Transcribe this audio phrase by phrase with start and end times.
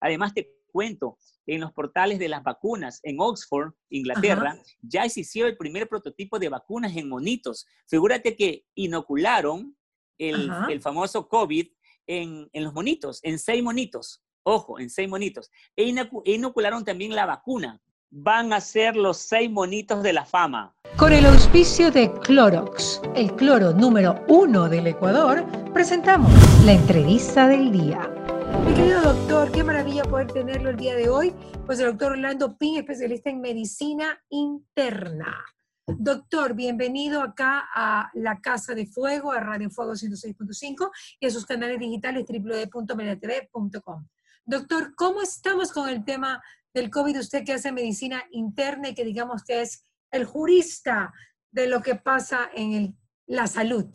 [0.00, 5.56] Además, te cuento, en los portales de las vacunas en Oxford, Inglaterra, ya existió el
[5.56, 7.66] primer prototipo de vacunas en monitos.
[7.88, 9.76] Figúrate que inocularon
[10.18, 11.66] el, famoso COVID
[12.06, 14.22] en, los monitos, en seis monitos.
[14.42, 15.50] Ojo, en seis monitos.
[15.76, 17.80] E, e inocularon también la vacuna.
[18.12, 20.74] Van a ser los seis monitos de la fama.
[20.96, 26.32] Con el auspicio de Clorox, el cloro número uno del Ecuador, presentamos
[26.64, 28.19] la entrevista del día.
[28.58, 31.34] Mi querido doctor, qué maravilla poder tenerlo el día de hoy.
[31.66, 35.44] Pues el doctor Orlando Pin, especialista en medicina interna.
[35.86, 41.46] Doctor, bienvenido acá a la Casa de Fuego, a Radio Fuego 106.5 y a sus
[41.46, 44.06] canales digitales www.mediatv.com.
[44.44, 46.42] Doctor, ¿cómo estamos con el tema
[46.74, 47.20] del COVID?
[47.20, 51.12] Usted que hace medicina interna y que digamos que es el jurista
[51.50, 52.96] de lo que pasa en
[53.26, 53.86] la salud.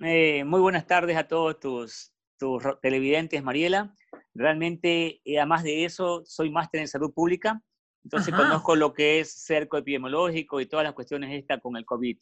[0.00, 2.11] Eh, muy buenas tardes a todos tus
[2.42, 3.94] tus televidentes, Mariela.
[4.34, 7.62] Realmente, eh, además de eso, soy máster en salud pública,
[8.02, 12.18] entonces conozco lo que es cerco epidemiológico y todas las cuestiones estas con el COVID.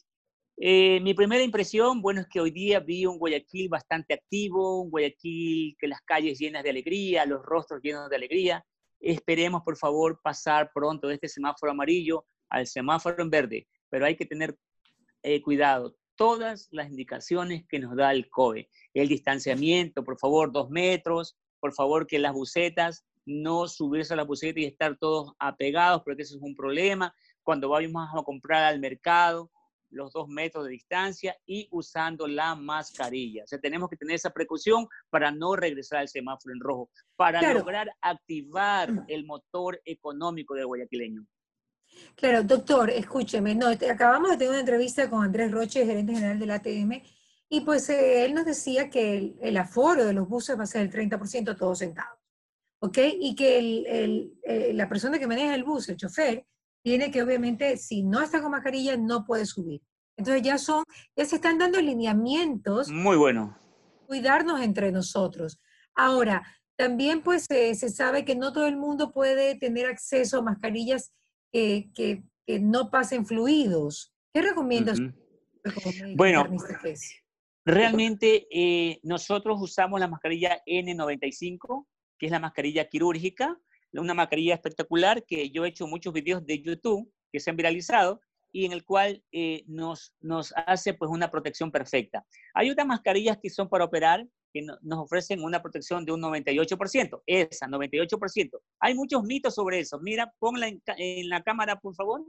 [0.57, 4.91] Eh, mi primera impresión, bueno, es que hoy día vi un Guayaquil bastante activo, un
[4.91, 8.63] Guayaquil que las calles llenas de alegría, los rostros llenos de alegría.
[8.99, 14.15] Esperemos, por favor, pasar pronto de este semáforo amarillo al semáforo en verde, pero hay
[14.15, 14.55] que tener
[15.23, 18.69] eh, cuidado todas las indicaciones que nos da el COE.
[18.93, 24.23] El distanciamiento, por favor, dos metros, por favor que las bucetas, no subirse a la
[24.23, 27.11] buceta y estar todos apegados, porque eso es un problema.
[27.41, 29.49] Cuando vayamos a comprar al mercado,
[29.89, 33.43] los dos metros de distancia y usando la mascarilla.
[33.43, 37.51] O sea, tenemos que tener esa precaución para no regresar al semáforo en rojo, para
[37.51, 41.25] lograr activar el motor económico del guayaquileño.
[42.15, 46.51] Claro, doctor, escúcheme, no, acabamos de tener una entrevista con Andrés Roche, gerente general del
[46.51, 47.01] ATM,
[47.49, 50.81] y pues eh, él nos decía que el, aforo de los buses va a ser
[50.81, 52.19] el 30% todos sentados,
[52.79, 52.97] ¿ok?
[53.19, 56.45] Y que el, eh, la persona que maneja el bus, el chofer,
[56.83, 59.81] tiene que obviamente, si no está con mascarilla, no puede subir.
[60.17, 60.83] Entonces ya son,
[61.15, 62.89] ya se están dando lineamientos.
[62.89, 63.57] Muy bueno.
[64.07, 65.59] Cuidarnos entre nosotros.
[65.95, 66.43] Ahora,
[66.75, 71.11] también pues eh, se sabe que no todo el mundo puede tener acceso a mascarillas
[71.51, 72.23] que,
[72.59, 74.13] no pasen fluidos.
[74.33, 74.99] ¿Qué recomiendas?
[76.15, 76.45] Bueno,
[77.65, 81.85] realmente eh, nosotros usamos la mascarilla N95,
[82.17, 83.57] que es la mascarilla quirúrgica,
[83.93, 88.21] una mascarilla espectacular que yo he hecho muchos videos de YouTube que se han viralizado
[88.51, 92.25] y en el cual eh, nos, nos hace pues una protección perfecta.
[92.53, 97.21] Hay otras mascarillas que son para operar, que nos ofrecen una protección de un 98%,
[97.25, 98.49] esa, 98%.
[98.79, 99.99] Hay muchos mitos sobre eso.
[99.99, 102.23] Mira, ponla en, la cámara, por favor.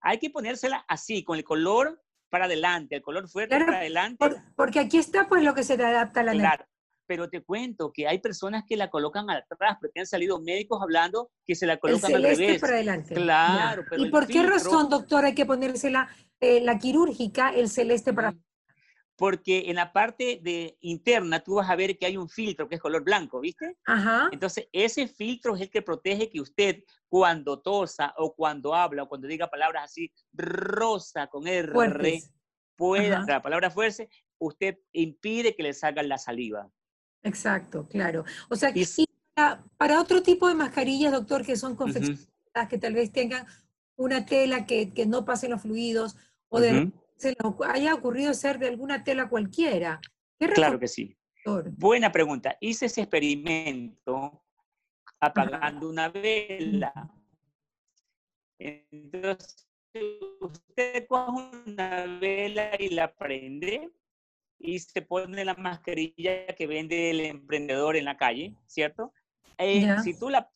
[0.00, 2.00] Hay que ponérsela así, con el color
[2.30, 4.26] para adelante, el color fuerte para adelante.
[4.54, 6.64] porque aquí está pues lo que se te adapta a la Claro,
[7.06, 11.30] pero te cuento que hay personas que la colocan atrás, porque han salido médicos hablando
[11.46, 12.60] que se la colocan al revés.
[12.60, 13.14] para adelante.
[13.14, 13.82] Claro.
[13.96, 16.08] ¿Y por qué razón, doctor, hay que ponérsela
[16.40, 18.34] eh, la quirúrgica, el celeste para
[19.18, 22.76] porque en la parte de interna tú vas a ver que hay un filtro que
[22.76, 23.76] es color blanco, ¿viste?
[23.84, 24.28] Ajá.
[24.30, 29.08] Entonces, ese filtro es el que protege que usted cuando tosa o cuando habla o
[29.08, 31.72] cuando diga palabras así rosa con R,
[32.76, 34.04] pueda, la palabra fuerza,
[34.38, 36.70] usted impide que le salga la saliva.
[37.24, 38.24] Exacto, claro.
[38.48, 38.86] O sea, que
[39.76, 43.48] para, otro tipo de mascarillas, doctor, que son confeccionadas, que tal vez tengan
[43.96, 46.16] una tela que, no pasen los fluidos
[46.48, 47.36] o de se le
[47.66, 50.00] haya ocurrido ser de alguna tela cualquiera.
[50.38, 51.16] claro que sí.
[51.76, 52.56] Buena pregunta.
[52.60, 54.42] Hice ese experimento
[55.20, 56.92] apagando una vela.
[58.58, 59.66] Entonces,
[60.40, 63.90] usted coge una vela y la prende
[64.58, 69.12] y se pone la mascarilla que vende el emprendedor en la calle, ¿cierto?
[69.56, 70.50] Eh, si tú la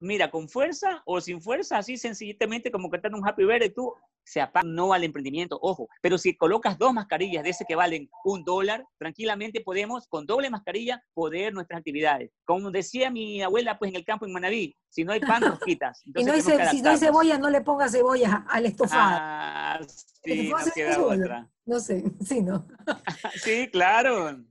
[0.00, 3.94] mira con fuerza o sin fuerza, así sencillamente como que en un happy birthday, tú
[4.28, 8.10] se apaga no al emprendimiento, ojo, pero si colocas dos mascarillas de ese que valen
[8.24, 12.30] un dólar, tranquilamente podemos, con doble mascarilla, poder nuestras actividades.
[12.44, 16.02] Como decía mi abuela, pues en el campo en Manaví, si no hay pan, rosquitas.
[16.14, 19.18] y no hay, si no hay cebolla, no le ponga cebolla al estofado.
[19.18, 19.80] Ah,
[20.22, 21.50] sí, no queda otra.
[21.64, 22.66] No sé, sí, ¿no?
[23.42, 24.44] sí, claro.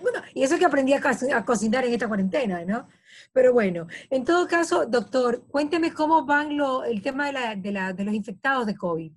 [0.00, 2.88] Bueno, y eso que aprendí a, cocinar en esta cuarentena, ¿no?
[3.32, 7.72] Pero bueno, en todo caso, doctor, cuénteme cómo van lo, el tema de, la, de,
[7.72, 9.12] la, de, los infectados de COVID.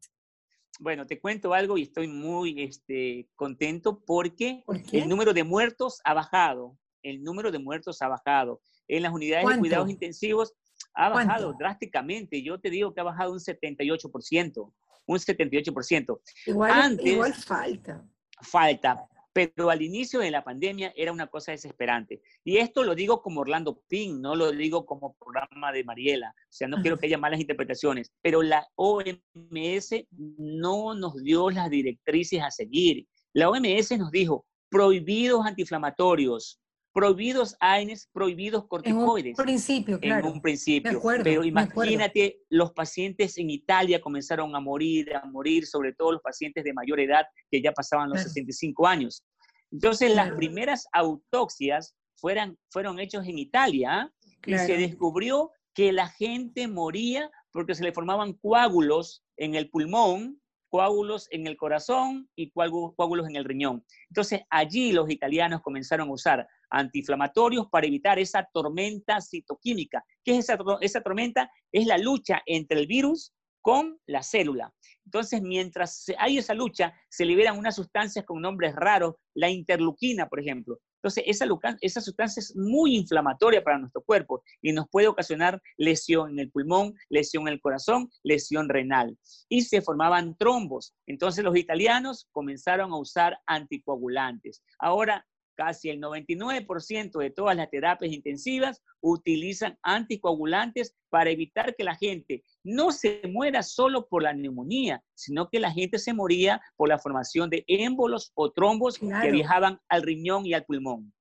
[0.80, 6.14] Bueno, te cuento algo y estoy muy este, contento porque el número de muertos ha
[6.14, 6.78] bajado.
[7.04, 8.62] El número de muertos ha bajado.
[8.88, 10.54] En las unidades de cuidados intensivos
[10.96, 12.42] ha bajado drásticamente.
[12.42, 14.74] Yo te digo que ha bajado un 78%.
[15.06, 16.22] Un 78%.
[16.48, 18.04] Igual, igual falta.
[18.42, 22.22] Falta pero al inicio de la pandemia era una cosa desesperante.
[22.44, 26.54] Y esto lo digo como Orlando Ping, no lo digo como programa de Mariela, o
[26.54, 32.42] sea, no quiero que haya malas interpretaciones, pero la OMS no nos dio las directrices
[32.42, 33.08] a seguir.
[33.34, 36.60] La OMS nos dijo, prohibidos antiinflamatorios,
[36.94, 39.38] prohibidos AINES, prohibidos corticoides.
[39.38, 40.28] En un principio, claro.
[40.28, 41.02] En un principio.
[41.24, 46.64] Pero imagínate, los pacientes en Italia comenzaron a morir, a morir, sobre todo los pacientes
[46.64, 49.24] de mayor edad que ya pasaban los 65 años.
[49.72, 54.12] Entonces, las primeras autopsias fueran, fueron hechas en Italia
[54.46, 60.41] y se descubrió que la gente moría porque se le formaban coágulos en el pulmón
[60.72, 63.86] coágulos en el corazón y coágulos en el riñón.
[64.10, 70.04] Entonces allí los italianos comenzaron a usar antiinflamatorios para evitar esa tormenta citoquímica.
[70.24, 71.52] ¿Qué es esa, tormenta?
[71.74, 74.74] Es la lucha entre el virus con la célula.
[75.06, 80.40] Entonces, mientras hay esa lucha, se liberan unas sustancias con nombres raros, la interleuquina, por
[80.40, 80.80] ejemplo.
[81.02, 81.48] Entonces, esa,
[81.82, 86.52] esa sustancia es muy inflamatoria para nuestro cuerpo y nos puede ocasionar lesión en el
[86.52, 89.18] pulmón, lesión en el corazón, lesión renal.
[89.50, 90.94] Y se formaban trombos.
[91.08, 94.62] Entonces, los italianos comenzaron a usar anticoagulantes.
[94.78, 95.26] Ahora,
[95.56, 102.44] Casi el 99% de todas las terapias intensivas utilizan anticoagulantes para evitar que la gente
[102.64, 107.00] no se muera solo por la neumonía, sino que la gente se moría por la
[107.00, 111.14] formación de émbolos o trombos que viajaban al riñón y al pulmón.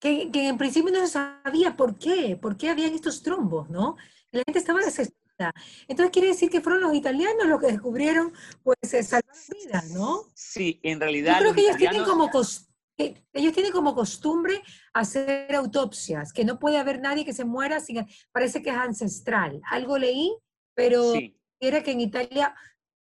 [0.00, 3.96] Que, en principio no se sabía por qué, por qué habían estos trombos, ¿no?
[4.30, 5.52] La gente estaba desesperada.
[5.88, 8.32] Entonces quiere decir que fueron los italianos los que descubrieron,
[8.62, 10.30] pues, salvar vidas, ¿no?
[10.34, 11.34] Sí, en realidad.
[11.34, 14.62] Yo creo que ellos tienen como costumbre ellos tienen como costumbre
[14.92, 19.60] hacer autopsias, que no puede haber nadie que se muera sin, parece que es ancestral.
[19.70, 20.36] Algo leí,
[20.74, 21.12] pero
[21.60, 22.54] era que en Italia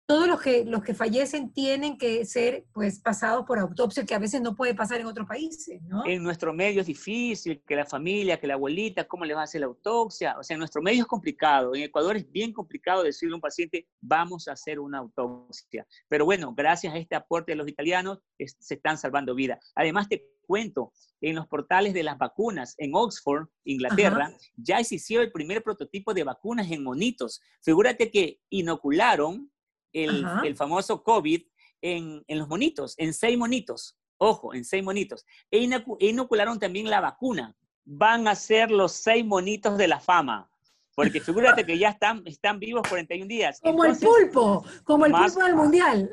[0.05, 4.19] todos los que, los que fallecen tienen que ser pues pasados por autopsia, que a
[4.19, 6.05] veces no puede pasar en otros países, ¿no?
[6.05, 9.45] En nuestro medio es difícil, que la familia, que la abuelita, ¿cómo le va a
[9.45, 10.37] hacer la autopsia?
[10.37, 11.73] O sea, en nuestro medio es complicado.
[11.73, 15.87] En Ecuador es bien complicado decirle a un paciente, vamos a hacer una autopsia.
[16.09, 19.71] Pero bueno, gracias a este aporte de los italianos, se están salvando vidas.
[19.73, 20.91] Además, te cuento,
[21.21, 26.13] en los portales de las vacunas en Oxford, Inglaterra, ya se hicieron el primer prototipo
[26.13, 27.41] de vacunas en monitos.
[27.61, 29.49] Figúrate que inocularon
[29.93, 31.41] el, famoso COVID
[31.81, 33.97] en, los monitos, en seis monitos.
[34.17, 35.25] Ojo, en seis monitos.
[35.51, 37.55] E, e inocularon también la vacuna.
[37.85, 40.49] Van a ser los seis monitos de la fama.
[40.95, 43.59] Porque figúrate que ya están, están vivos 41 días.
[43.61, 46.09] Como el pulpo, como el pulpo del mundial.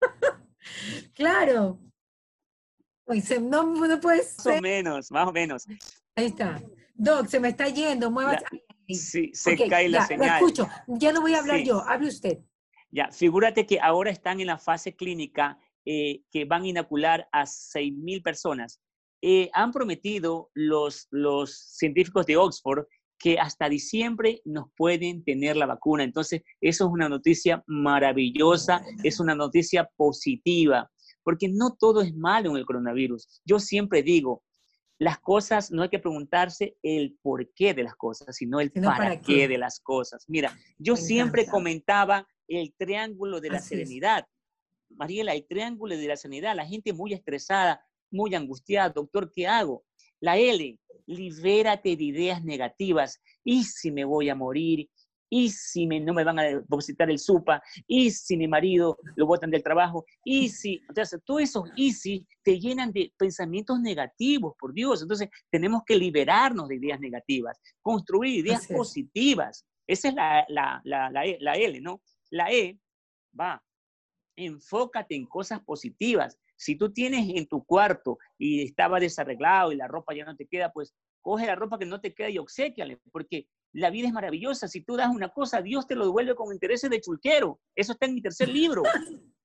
[1.14, 1.78] claro.
[3.06, 4.52] no, no puede ser.
[4.52, 5.66] Más o menos, más o menos.
[6.16, 6.60] Ahí está.
[6.94, 8.38] Doc, se me está yendo, mueva.
[8.88, 10.36] Sí, se cae la señal.
[10.36, 12.40] escucho, ya no voy a hablar yo, hable usted.
[12.90, 17.44] Ya, figúrate que ahora están en la fase clínica eh, que van a inocular a
[17.44, 18.80] 6.000 personas.
[19.22, 22.86] Eh, han prometido los, los científicos de Oxford
[23.18, 26.04] que hasta diciembre nos pueden tener la vacuna.
[26.04, 30.90] Entonces, eso es una noticia maravillosa, es una noticia positiva,
[31.22, 33.42] porque no todo es malo en el coronavirus.
[33.44, 34.42] Yo siempre digo,
[34.98, 39.20] las cosas no hay que preguntarse el por qué de las cosas, sino el para,
[39.20, 39.48] qué.
[39.48, 40.24] de las cosas.
[40.28, 42.26] Mira, yo siempre comentaba
[42.58, 44.26] el triángulo de la serenidad.
[44.90, 47.80] Mariela, el triángulo de la serenidad, la gente muy estresada,
[48.10, 49.84] muy angustiada, doctor, ¿qué hago?
[50.18, 53.20] La L, libérate de ideas negativas.
[53.44, 54.88] ¿Y si me voy a morir?
[55.32, 57.62] ¿Y si no me van a depositar el SUPA?
[57.86, 60.04] ¿Y si mi marido lo botan del trabajo?
[60.24, 60.80] ¿Y si?
[60.88, 65.02] Entonces, todos esos ¿y si te llenan de pensamientos negativos, por Dios.
[65.02, 69.64] Entonces, tenemos que liberarnos de ideas negativas, construir ideas positivas.
[69.86, 72.02] Esa es la, la, la, la L, ¿no?
[72.30, 72.78] La E
[73.38, 73.62] va,
[74.36, 76.38] enfócate en cosas positivas.
[76.56, 80.46] Si tú tienes en tu cuarto y estaba desarreglado y la ropa ya no te
[80.46, 84.12] queda, pues coge la ropa que no te queda y obsequiale, porque la vida es
[84.12, 84.68] maravillosa.
[84.68, 87.60] Si tú das una cosa, Dios te lo devuelve con intereses de chulquero.
[87.74, 88.82] Eso está en mi tercer libro.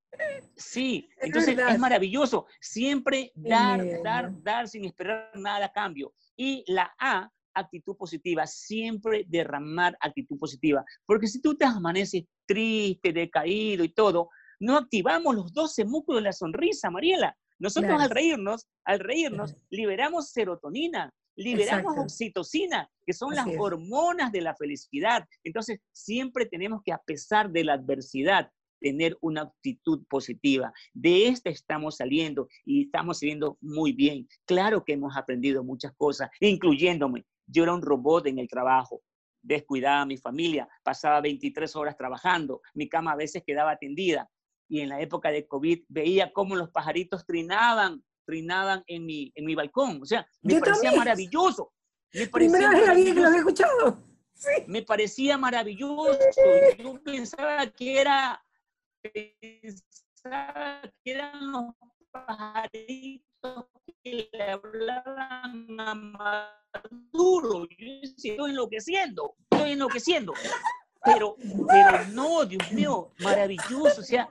[0.56, 2.46] Sí, entonces es maravilloso.
[2.62, 6.14] Siempre dar, dar, dar sin esperar nada a cambio.
[6.38, 10.84] Y la A actitud positiva, siempre derramar actitud positiva.
[11.06, 16.26] Porque si tú te amaneces triste, decaído y todo, no activamos los 12 músculos de
[16.26, 17.36] la sonrisa, Mariela.
[17.58, 24.56] Nosotros al reírnos, al reírnos, liberamos serotonina, liberamos oxitocina, que son las hormonas de la
[24.56, 25.26] felicidad.
[25.44, 30.74] Entonces, siempre tenemos que, a pesar de la adversidad, tener una actitud positiva.
[30.94, 34.28] De esta estamos saliendo y estamos saliendo muy bien.
[34.46, 37.26] Claro que hemos aprendido muchas cosas, incluyéndome.
[37.48, 39.02] Yo era un robot en el trabajo,
[39.42, 44.30] descuidaba a mi familia, pasaba 23 horas trabajando, mi cama a veces quedaba tendida
[44.68, 49.46] y en la época de COVID veía cómo los pajaritos trinaban trinaban en mi, en
[49.46, 50.02] mi balcón.
[50.02, 51.72] O sea, me parecía maravilloso.
[52.14, 54.04] Me parecía Primera vez que lo había escuchado.
[54.34, 54.64] Sí.
[54.68, 56.20] Me parecía maravilloso.
[56.78, 58.44] Yo pensaba que era,
[59.02, 61.66] pensaba que eran los
[62.12, 63.66] pajaritos
[64.06, 67.68] le hablaban a Maduro.
[67.78, 70.34] Yo estoy enloqueciendo, estoy enloqueciendo.
[71.04, 71.36] Pero,
[71.68, 74.02] pero no, Dios mío, maravilloso.
[74.02, 74.30] O sea,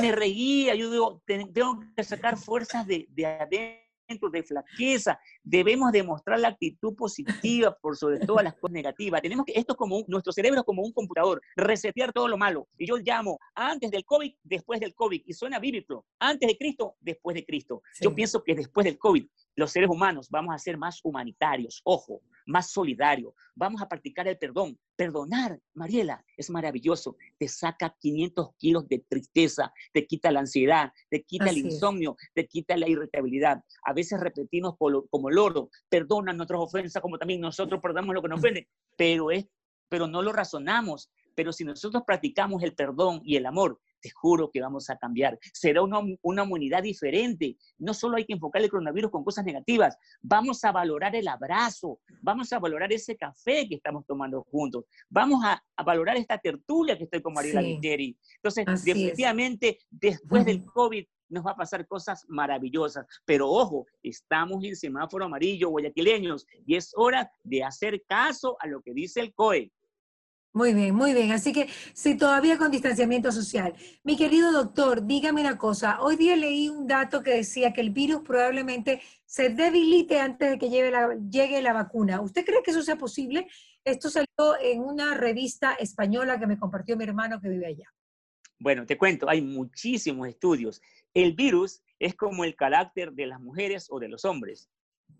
[0.00, 6.38] me reía, yo digo, tengo que sacar fuerzas de, de adentro, de flaqueza, debemos demostrar
[6.38, 9.20] la actitud positiva por sobre todas las cosas negativas.
[9.20, 12.68] Tenemos que, esto es como nuestro cerebro es como un computador, resetear todo lo malo.
[12.78, 15.22] Y yo llamo antes del COVID, después del COVID.
[15.26, 17.82] Y suena bíblico, antes de Cristo, después de Cristo.
[18.00, 22.20] Yo pienso que después del COVID, los seres humanos vamos a ser más humanitarios, ojo,
[22.46, 24.78] más solidarios, vamos a practicar el perdón.
[24.96, 31.22] Perdonar, Mariela, es maravilloso, te saca 500 kilos de tristeza, te quita la ansiedad, te
[31.22, 33.62] quita el insomnio, te quita la irritabilidad.
[33.84, 38.38] A veces repetimos como loro, perdona nuestras ofensas como también nosotros perdonamos lo que nos
[38.38, 39.46] ofende, pero, es,
[39.88, 41.10] pero no lo razonamos.
[41.36, 45.38] Pero si nosotros practicamos el perdón y el amor, te juro que vamos a cambiar.
[45.52, 47.56] Será una, una humanidad diferente.
[47.78, 52.00] No solo hay que enfocar el coronavirus con cosas negativas, vamos a valorar el abrazo,
[52.22, 57.04] vamos a valorar ese café que estamos tomando juntos, vamos a, valorar esta tertulia que
[57.04, 57.78] estoy con Mariela sí.
[58.42, 63.06] Entonces, definitivamente, después del COVID, nos va a pasar cosas maravillosas.
[63.24, 68.80] Pero ojo, estamos en semáforo amarillo, guayaquileños, y es hora de hacer caso a lo
[68.82, 69.72] que dice el COE.
[70.56, 71.32] Muy bien, muy bien.
[71.32, 73.74] Así que sí, todavía con distanciamiento social.
[74.04, 76.00] Mi querido doctor, dígame una cosa.
[76.00, 80.58] Hoy día leí un dato que decía que el virus probablemente se debilite antes de
[80.58, 82.22] que llegue la, llegue la vacuna.
[82.22, 83.46] ¿Usted cree que eso sea posible?
[83.84, 87.92] Esto salió en una revista española que me compartió mi hermano que vive allá.
[88.58, 90.80] Bueno, te cuento, hay muchísimos estudios.
[91.12, 94.70] El virus es como el carácter de las mujeres o de los hombres.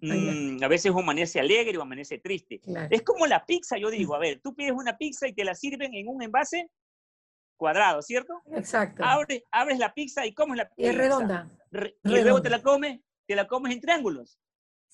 [0.01, 2.61] Mm, a veces amanece alegre o amanece triste.
[2.91, 5.55] Es como la pizza, yo digo, a ver, tú pides una pizza y te la
[5.55, 6.71] sirven en un envase
[7.57, 8.35] cuadrado, ¿cierto?
[8.53, 9.03] Exacto.
[9.03, 10.91] abres la pizza y comes la pizza.
[10.91, 11.51] es redonda.
[12.05, 14.39] y luego te la comes, te la comes en triángulos.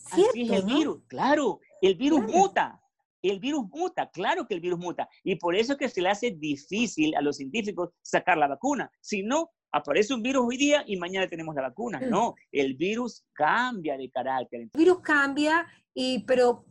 [0.07, 2.79] Así es el virus, claro, el virus muta.
[3.23, 5.09] El virus muta, claro que el virus muta.
[5.23, 8.91] Y por eso es que se le hace difícil a los científicos sacar la vacuna.
[9.01, 11.99] Si no, aparece un virus hoy día y mañana tenemos la vacuna.
[11.99, 12.11] Mm.
[12.11, 14.61] No, el virus cambia de carácter.
[14.61, 16.64] El virus cambia, y, pero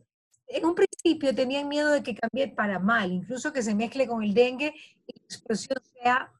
[0.47, 4.23] en un principio tenían miedo de que cambie para mal, incluso que se mezcle con
[4.23, 4.73] el dengue
[5.07, 6.31] y la explosión sea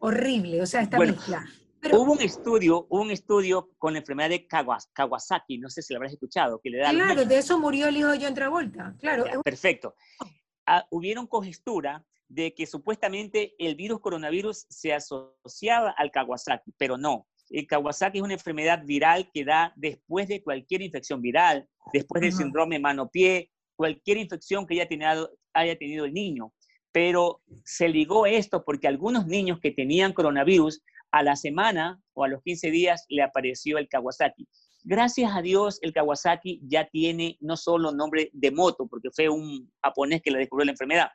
[0.00, 1.44] horrible, o sea, esta mezcla.
[1.92, 6.12] hubo un estudio, un estudio con la enfermedad de Kawasaki, no sé si lo habrás
[6.12, 9.24] escuchado, que le da Claro, de eso murió el hijo de John Travolta, claro.
[9.42, 9.94] perfecto.
[10.66, 17.26] Ah, hubieron congestura de que supuestamente el virus coronavirus se asociaba al Kawasaki, pero no.
[17.50, 22.32] El Kawasaki es una enfermedad viral que da después de cualquier infección viral, después del
[22.32, 26.52] síndrome mano-pie, cualquier infección que haya tenido, haya tenido el niño.
[26.92, 30.80] Pero se ligó esto porque algunos niños que tenían coronavirus,
[31.14, 34.48] a la semana o a los 15 días le apareció el Kawasaki.
[34.86, 39.72] Gracias a Dios, el Kawasaki ya tiene no solo nombre de moto, porque fue un
[39.82, 41.08] japonés que le descubrió la enfermedad,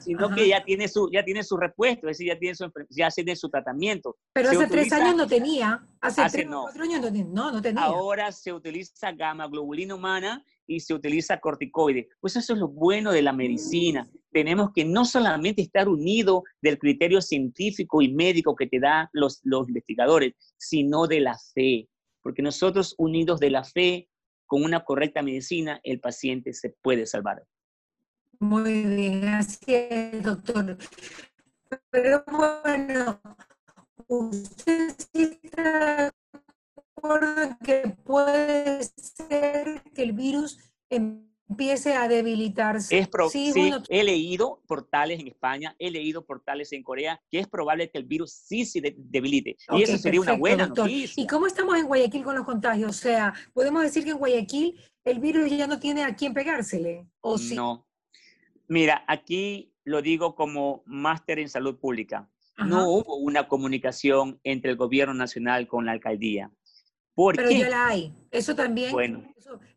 [0.00, 3.10] sino que ya tiene su ya tiene su repuesto, es decir, ya tiene su, ya
[3.10, 4.16] tiene su tratamiento.
[4.32, 6.62] Pero hace tres años no tenía, hace, tres no.
[6.62, 7.84] cuatro años no, no, tenía.
[7.84, 12.08] Ahora se utiliza gamma globulina humana y se utiliza corticoide.
[12.20, 14.04] Pues eso es lo bueno de la medicina.
[14.32, 19.40] Tenemos que no solamente estar unidos del criterio científico y médico que te dan los,
[19.44, 21.88] los investigadores, sino de la fe
[22.22, 24.08] porque nosotros unidos de la fe,
[24.46, 27.44] con una correcta medicina, el paciente se puede salvar.
[28.38, 29.88] Muy bien, así
[30.22, 30.76] doctor.
[31.90, 33.20] Pero bueno,
[34.08, 36.12] usted sí está de
[36.96, 40.58] acuerdo que puede ser que el virus
[41.72, 42.98] empiece a debilitarse.
[42.98, 43.52] Es sí,
[43.88, 48.04] he leído portales en España, he leído portales en Corea, que es probable que el
[48.04, 49.56] virus sí se debilite.
[49.70, 51.22] y eso sería una buena noticia.
[51.22, 52.90] ¿Y cómo estamos en Guayaquil con los contagios?
[52.90, 57.06] O sea, ¿podemos decir que en Guayaquil el virus ya no tiene a quién pegársele?
[57.20, 57.54] ¿O sí?
[57.54, 57.86] No.
[58.68, 62.28] Mira, aquí lo digo como máster en salud pública.
[62.58, 66.52] No hubo una comunicación entre el gobierno nacional con la alcaldía.
[67.16, 68.14] Pero ya la hay.
[68.30, 68.92] Eso también.
[68.92, 69.22] Bueno.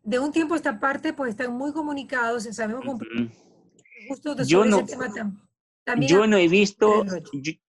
[0.02, 2.84] de un tiempo a esta parte, pues están muy comunicados, sabemos
[4.08, 4.84] justo de yo no,
[5.84, 7.04] también yo no he visto,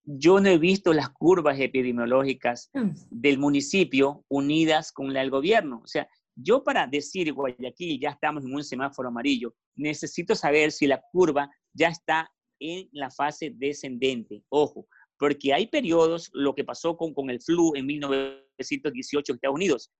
[0.04, 2.90] yo, no he visto las curvas epidemiológicas mm.
[3.10, 5.80] del municipio unidas con la del gobierno.
[5.84, 10.86] O sea, yo para decir Guayaquil ya estamos en un semáforo amarillo, necesito saber si
[10.86, 12.28] la curva ya está
[12.60, 14.42] en la fase descendente.
[14.48, 14.86] Ojo,
[15.18, 19.90] porque hay periodos, lo que pasó con, con el flu en 1918 en Estados Unidos,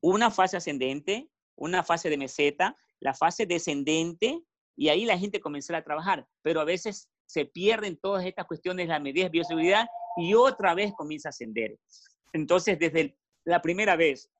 [0.00, 4.40] una fase ascendente, una fase de meseta, la fase descendente,
[4.76, 8.88] y ahí la gente comenzará a trabajar, pero a veces se pierden todas estas cuestiones,
[8.88, 9.86] las medidas de bioseguridad,
[10.16, 11.78] y otra vez comienza a ascender.
[12.32, 14.30] Entonces, desde la primera vez,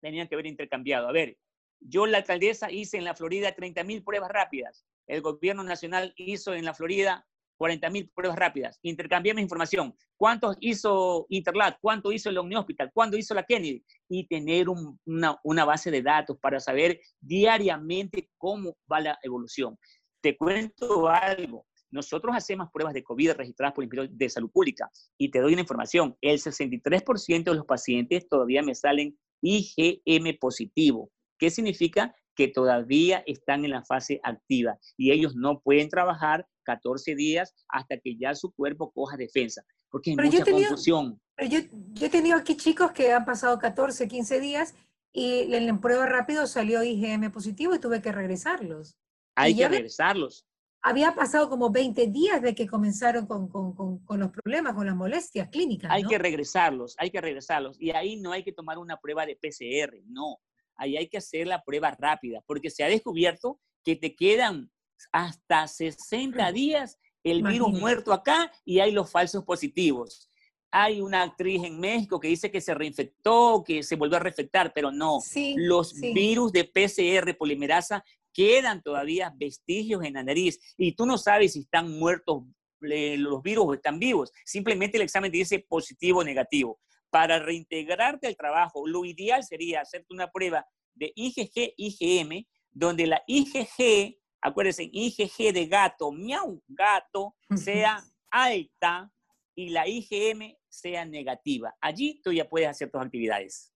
[0.00, 1.08] tenían que haber intercambiado.
[1.08, 1.38] A ver,
[1.80, 6.64] yo la alcaldesa hice en la Florida 30.000 pruebas rápidas, el gobierno nacional hizo en
[6.64, 7.26] la Florida
[7.58, 8.78] 40.000 pruebas rápidas.
[8.82, 9.94] Intercambiamos información.
[10.16, 11.78] ¿Cuántos hizo Interlat?
[11.80, 12.90] ¿Cuánto hizo el Omni Hospital?
[12.92, 13.84] ¿Cuánto hizo la Kennedy?
[14.08, 19.78] Y tener una, base de datos para saber diariamente cómo va la evolución.
[20.20, 21.66] Te cuento algo.
[21.90, 25.52] Nosotros hacemos pruebas de COVID registradas por el Instituto de Salud Pública y te doy
[25.52, 26.16] una información.
[26.20, 31.10] El 63% de los pacientes todavía me salen IgM positivo.
[31.38, 32.14] ¿Qué significa?
[32.36, 37.98] Que todavía están en la fase activa y ellos no pueden trabajar 14 días hasta
[37.98, 41.20] que ya su cuerpo coja defensa, porque hay mucha confusión.
[41.34, 41.58] Pero yo,
[41.94, 44.74] yo he tenido aquí chicos que han pasado 14, 15 días
[45.12, 48.98] y en la prueba rápido salió IgM positivo y tuve que regresarlos.
[49.34, 50.46] Hay que regresarlos.
[50.82, 53.74] Había pasado como 20 días de que comenzaron con, con,
[54.04, 55.90] con, los problemas, con las molestias clínicas.
[55.90, 57.80] Hay que regresarlos, hay que regresarlos.
[57.80, 60.38] Y ahí no hay que tomar una prueba de PCR, no.
[60.76, 64.70] Ahí hay que hacer la prueba rápida, porque se ha descubierto que te quedan
[65.12, 70.30] hasta 60 días el virus muerto acá y hay los falsos positivos.
[70.70, 74.72] Hay una actriz en México que dice que se reinfectó, que se volvió a reinfectar,
[74.74, 75.20] pero no.
[75.56, 81.54] los virus de PCR polimerasa quedan todavía vestigios en la nariz y tú no sabes
[81.54, 82.44] si están muertos
[82.80, 84.30] los virus o están vivos.
[84.44, 86.78] Simplemente el examen te dice positivo o negativo.
[87.10, 93.22] Para reintegrarte al trabajo, lo ideal sería hacerte una prueba de IgG, IgM, donde la
[93.26, 99.10] IgG acuérdense, IgG de gato, miau, gato, sea alta
[99.54, 101.74] y la IgM sea negativa.
[101.80, 103.72] Allí tú ya puedes hacer tus actividades.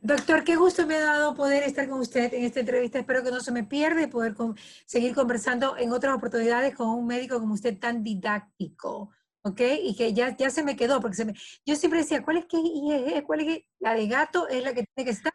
[0.00, 2.98] Doctor, qué gusto me ha dado poder estar con usted en esta entrevista.
[3.00, 4.34] Espero que no se me pierda y poder
[4.86, 9.10] seguir conversando en otras oportunidades con un médico como usted tan didáctico.
[9.42, 9.60] ¿Ok?
[9.82, 12.46] Y que ya, ya se me quedó, porque se me, yo siempre decía, ¿cuál es
[12.46, 13.24] que IgG?
[13.24, 15.32] ¿Cuál es que la de gato es la que tiene que estar?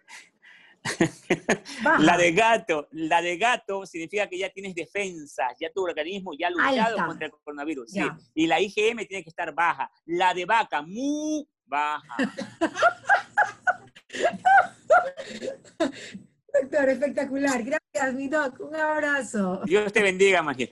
[1.99, 6.47] la de gato, la de gato significa que ya tienes defensas, ya tu organismo ya
[6.47, 7.93] ha luchado contra el coronavirus.
[8.33, 9.89] Y la IgM tiene que estar baja.
[10.05, 12.17] La de vaca, muy baja.
[16.61, 17.63] Doctor, espectacular.
[17.63, 18.59] Gracias, mi doc.
[18.59, 19.61] Un abrazo.
[19.65, 20.69] Dios te bendiga, Magia.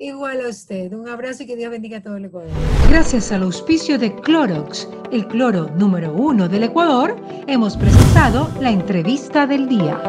[0.00, 0.92] Igual a usted.
[0.92, 2.50] Un abrazo y que Dios bendiga a todo el Ecuador.
[2.88, 7.16] Gracias al auspicio de Clorox, el cloro número uno del Ecuador,
[7.48, 10.00] hemos presentado la entrevista del día.